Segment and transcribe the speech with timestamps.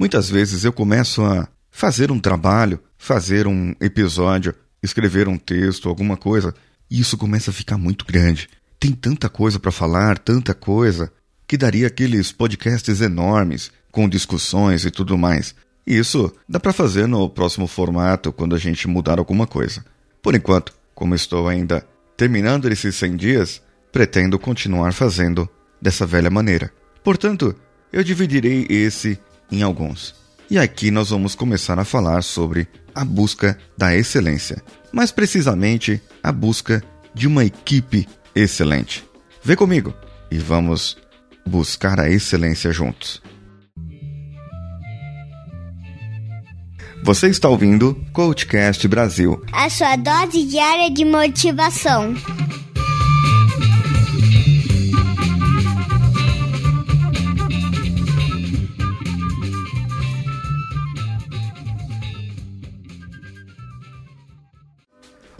[0.00, 6.16] Muitas vezes eu começo a fazer um trabalho, fazer um episódio, escrever um texto, alguma
[6.16, 6.54] coisa,
[6.90, 8.48] e isso começa a ficar muito grande.
[8.78, 11.12] Tem tanta coisa para falar, tanta coisa,
[11.46, 15.54] que daria aqueles podcasts enormes, com discussões e tudo mais.
[15.86, 19.84] Isso dá para fazer no próximo formato, quando a gente mudar alguma coisa.
[20.22, 21.86] Por enquanto, como estou ainda
[22.16, 23.62] terminando esses 100 dias,
[23.92, 25.46] pretendo continuar fazendo
[25.78, 26.72] dessa velha maneira.
[27.04, 27.54] Portanto,
[27.92, 29.18] eu dividirei esse
[29.50, 30.14] em alguns.
[30.50, 36.32] E aqui nós vamos começar a falar sobre a busca da excelência, mais precisamente a
[36.32, 36.82] busca
[37.14, 39.04] de uma equipe excelente.
[39.42, 39.94] Vem comigo
[40.30, 40.96] e vamos
[41.46, 43.22] buscar a excelência juntos.
[47.02, 52.14] Você está ouvindo Coachcast Brasil a sua dose diária de motivação.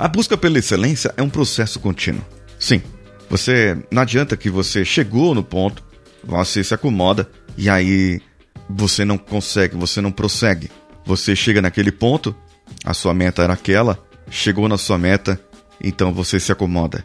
[0.01, 2.25] A busca pela excelência é um processo contínuo.
[2.59, 2.81] Sim,
[3.29, 5.84] você não adianta que você chegou no ponto,
[6.25, 8.19] você se acomoda e aí
[8.67, 10.71] você não consegue, você não prossegue.
[11.05, 12.34] Você chega naquele ponto,
[12.83, 15.39] a sua meta era aquela, chegou na sua meta,
[15.84, 17.05] então você se acomoda.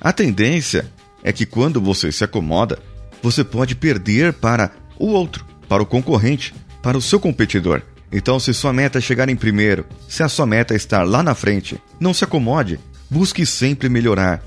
[0.00, 0.90] A tendência
[1.22, 2.76] é que quando você se acomoda,
[3.22, 7.82] você pode perder para o outro, para o concorrente, para o seu competidor.
[8.12, 11.22] Então, se sua meta é chegar em primeiro, se a sua meta é estar lá
[11.22, 14.42] na frente, não se acomode, busque sempre melhorar.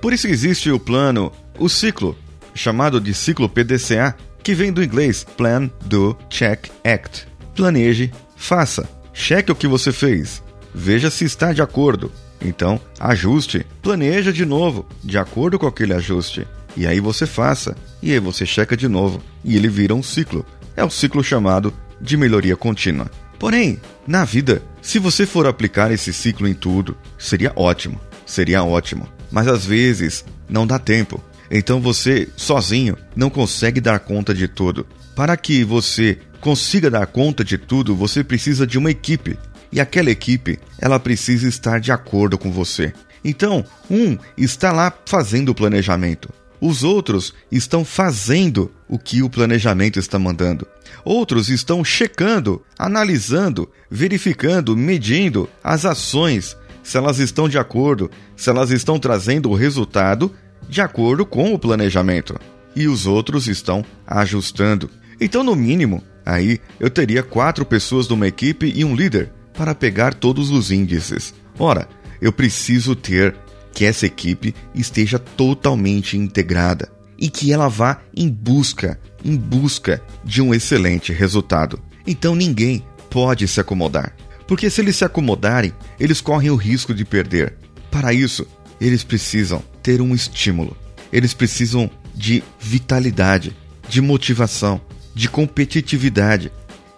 [0.00, 2.16] Por isso existe o plano, o ciclo,
[2.54, 7.28] chamado de ciclo PDCA, que vem do inglês Plan, Do, Check, Act.
[7.54, 10.42] Planeje, faça, cheque o que você fez,
[10.74, 12.10] veja se está de acordo.
[12.40, 16.46] Então, ajuste, planeja de novo, de acordo com aquele ajuste.
[16.76, 20.44] E aí você faça, e aí você checa de novo, e ele vira um ciclo.
[20.74, 23.10] É o ciclo chamado de melhoria contínua.
[23.38, 29.08] Porém, na vida, se você for aplicar esse ciclo em tudo, seria ótimo, seria ótimo.
[29.30, 31.22] Mas às vezes não dá tempo.
[31.50, 34.86] Então você, sozinho, não consegue dar conta de tudo.
[35.14, 39.38] Para que você consiga dar conta de tudo, você precisa de uma equipe.
[39.70, 42.92] E aquela equipe, ela precisa estar de acordo com você.
[43.24, 46.28] Então, um está lá fazendo o planejamento.
[46.62, 50.64] Os outros estão fazendo o que o planejamento está mandando.
[51.04, 58.70] Outros estão checando, analisando, verificando, medindo as ações, se elas estão de acordo, se elas
[58.70, 60.32] estão trazendo o resultado
[60.68, 62.38] de acordo com o planejamento.
[62.76, 64.88] E os outros estão ajustando.
[65.20, 69.74] Então, no mínimo, aí eu teria quatro pessoas de uma equipe e um líder para
[69.74, 71.34] pegar todos os índices.
[71.58, 71.88] Ora,
[72.20, 73.34] eu preciso ter
[73.72, 80.42] que essa equipe esteja totalmente integrada e que ela vá em busca, em busca de
[80.42, 81.80] um excelente resultado.
[82.06, 84.14] Então ninguém pode se acomodar,
[84.46, 87.54] porque se eles se acomodarem, eles correm o risco de perder.
[87.90, 88.46] Para isso,
[88.80, 90.76] eles precisam ter um estímulo.
[91.12, 93.56] Eles precisam de vitalidade,
[93.88, 94.80] de motivação,
[95.14, 96.50] de competitividade,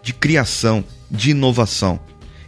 [0.02, 2.00] de criação, de inovação.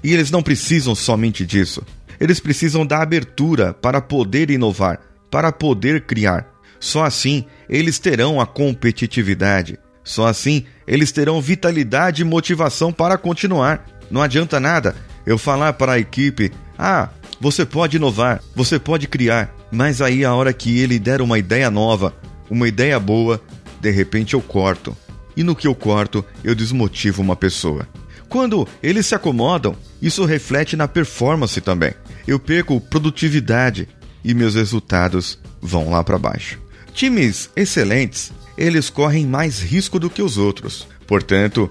[0.02, 1.82] E eles não precisam somente disso.
[2.20, 5.00] Eles precisam da abertura para poder inovar,
[5.30, 6.46] para poder criar.
[6.78, 9.78] Só assim eles terão a competitividade.
[10.04, 13.84] Só assim eles terão vitalidade e motivação para continuar.
[14.10, 14.94] Não adianta nada
[15.26, 17.08] eu falar para a equipe: ah,
[17.40, 21.70] você pode inovar, você pode criar, mas aí a hora que ele der uma ideia
[21.70, 22.14] nova,
[22.48, 23.40] uma ideia boa,
[23.80, 24.96] de repente eu corto.
[25.36, 27.86] E no que eu corto, eu desmotivo uma pessoa.
[28.28, 31.92] Quando eles se acomodam, isso reflete na performance também.
[32.26, 33.88] Eu perco produtividade
[34.24, 36.60] e meus resultados vão lá para baixo.
[36.92, 40.88] Times excelentes, eles correm mais risco do que os outros.
[41.06, 41.70] Portanto,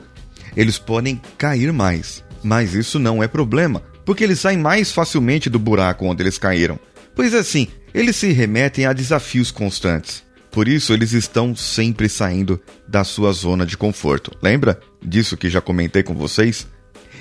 [0.55, 2.23] eles podem cair mais.
[2.41, 6.79] Mas isso não é problema, porque eles saem mais facilmente do buraco onde eles caíram.
[7.15, 10.23] Pois assim, eles se remetem a desafios constantes.
[10.51, 14.31] Por isso, eles estão sempre saindo da sua zona de conforto.
[14.41, 16.65] Lembra disso que já comentei com vocês?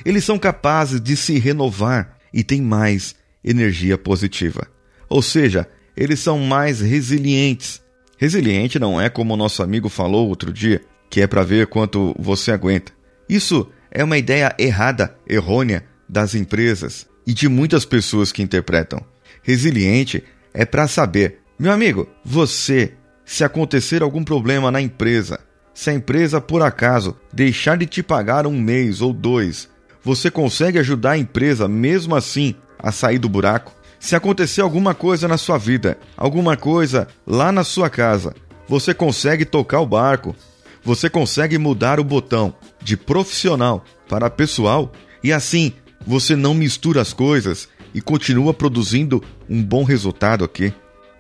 [0.05, 4.67] Eles são capazes de se renovar e têm mais energia positiva.
[5.09, 7.83] Ou seja, eles são mais resilientes.
[8.17, 10.81] Resiliente não é como o nosso amigo falou outro dia,
[11.11, 12.93] que é para ver quanto você aguenta.
[13.29, 19.01] Isso é uma ideia errada, errônea das empresas e de muitas pessoas que interpretam.
[19.43, 22.95] Resiliente é para saber, meu amigo, você
[23.25, 25.41] se acontecer algum problema na empresa,
[25.73, 29.69] se a empresa por acaso deixar de te pagar um mês ou dois,
[30.03, 32.55] você consegue ajudar a empresa mesmo assim
[32.85, 33.73] a sair do buraco?
[33.99, 38.35] Se acontecer alguma coisa na sua vida, alguma coisa lá na sua casa,
[38.69, 40.37] você consegue tocar o barco,
[40.83, 44.93] você consegue mudar o botão, de profissional para pessoal
[45.23, 45.73] e assim
[46.07, 50.71] você não mistura as coisas e continua produzindo um bom resultado aqui.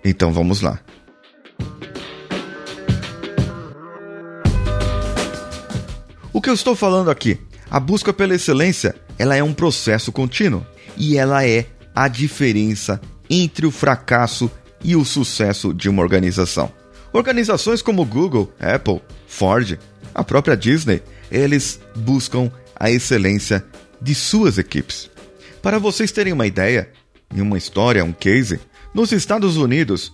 [0.04, 0.78] Então vamos lá.
[6.30, 7.40] O que eu estou falando aqui?
[7.70, 13.66] A busca pela excelência, ela é um processo contínuo e ela é a diferença entre
[13.66, 14.50] o fracasso
[14.82, 16.70] e o sucesso de uma organização.
[17.12, 19.78] Organizações como Google, Apple, Ford,
[20.14, 23.64] a própria Disney, eles buscam a excelência
[24.00, 25.10] de suas equipes.
[25.62, 26.90] Para vocês terem uma ideia,
[27.34, 28.60] em uma história, um case,
[28.92, 30.12] nos Estados Unidos,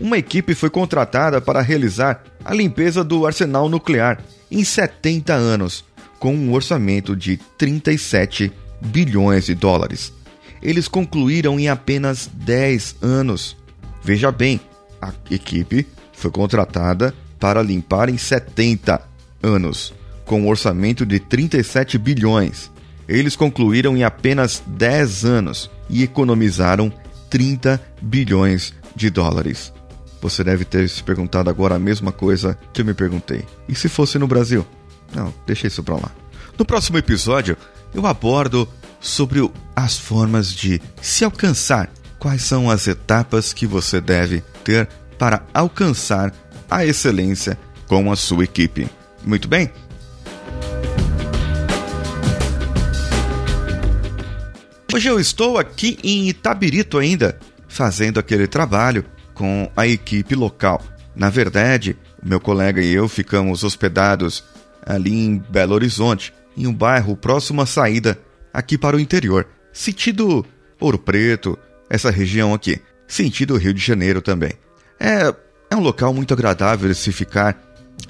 [0.00, 5.84] uma equipe foi contratada para realizar a limpeza do arsenal nuclear em 70 anos,
[6.18, 10.12] com um orçamento de 37 bilhões de dólares.
[10.62, 13.56] Eles concluíram em apenas 10 anos.
[14.02, 14.60] Veja bem,
[15.00, 19.02] a equipe foi contratada para limpar em 70
[19.42, 19.92] anos,
[20.24, 22.70] com um orçamento de 37 bilhões.
[23.08, 26.92] Eles concluíram em apenas 10 anos e economizaram
[27.28, 29.72] 30 bilhões de dólares.
[30.20, 33.44] Você deve ter se perguntado agora a mesma coisa que eu me perguntei.
[33.68, 34.64] E se fosse no Brasil?
[35.12, 36.12] Não, deixa isso pra lá.
[36.56, 37.56] No próximo episódio,
[37.92, 38.68] eu abordo
[39.02, 39.40] sobre
[39.74, 41.90] as formas de se alcançar.
[42.18, 44.88] Quais são as etapas que você deve ter
[45.18, 46.32] para alcançar
[46.70, 48.88] a excelência com a sua equipe.
[49.24, 49.70] Muito bem?
[54.94, 60.82] Hoje eu estou aqui em Itabirito ainda, fazendo aquele trabalho com a equipe local.
[61.14, 64.44] Na verdade, meu colega e eu ficamos hospedados
[64.84, 68.18] ali em Belo Horizonte, em um bairro próximo à saída
[68.52, 70.44] aqui para o interior, sentido
[70.80, 71.58] Ouro Preto,
[71.88, 74.52] essa região aqui, sentido Rio de Janeiro também.
[74.98, 75.34] É,
[75.70, 77.60] é um local muito agradável de se ficar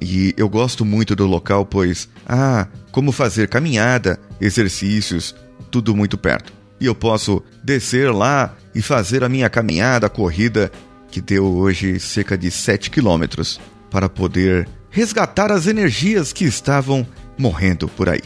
[0.01, 5.35] e eu gosto muito do local, pois, ah, como fazer caminhada, exercícios,
[5.71, 6.53] tudo muito perto
[6.83, 10.69] e eu posso descer lá e fazer a minha caminhada, corrida,
[11.13, 17.07] que deu hoje cerca de 7 quilômetros, para poder resgatar as energias que estavam
[17.39, 18.23] morrendo por aí.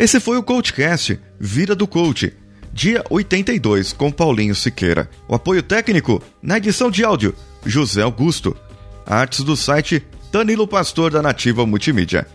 [0.00, 2.32] Esse foi o CoachCast Vida do Coach,
[2.72, 5.10] dia 82, com Paulinho Siqueira.
[5.28, 7.34] O apoio técnico na edição de áudio,
[7.66, 8.56] José Augusto.
[9.04, 10.02] Artes do site
[10.32, 12.26] Danilo Pastor da Nativa Multimídia.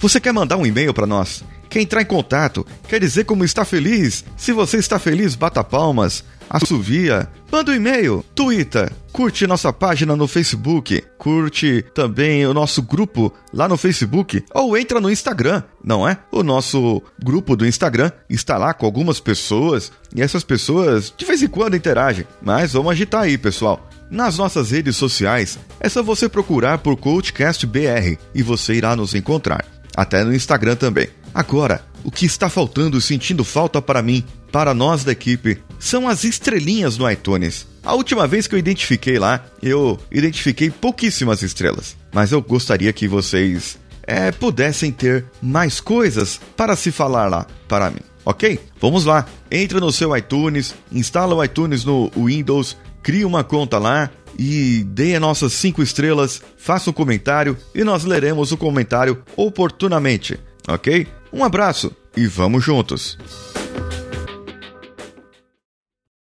[0.00, 1.44] Você quer mandar um e-mail para nós?
[1.68, 2.66] Quer entrar em contato?
[2.88, 4.24] Quer dizer como está feliz?
[4.36, 10.26] Se você está feliz, bata palmas, assovia, manda um e-mail, twitter, curte nossa página no
[10.26, 16.16] Facebook, curte também o nosso grupo lá no Facebook ou entra no Instagram, não é?
[16.32, 21.42] O nosso grupo do Instagram está lá com algumas pessoas e essas pessoas de vez
[21.42, 23.86] em quando interagem, mas vamos agitar aí, pessoal.
[24.10, 29.14] Nas nossas redes sociais, é só você procurar por CoachCast BR e você irá nos
[29.14, 29.66] encontrar.
[29.94, 31.08] Até no Instagram também.
[31.34, 36.06] Agora, o que está faltando e sentindo falta para mim, para nós da equipe, são
[36.06, 37.66] as estrelinhas no iTunes.
[37.82, 43.08] A última vez que eu identifiquei lá, eu identifiquei pouquíssimas estrelas, mas eu gostaria que
[43.08, 48.60] vocês é, pudessem ter mais coisas para se falar lá para mim, ok?
[48.78, 54.10] Vamos lá, entra no seu iTunes, instala o iTunes no Windows, cria uma conta lá
[54.38, 60.38] e dê as nossas cinco estrelas, faça um comentário e nós leremos o comentário oportunamente,
[60.68, 61.06] ok?
[61.32, 63.16] Um abraço e vamos juntos!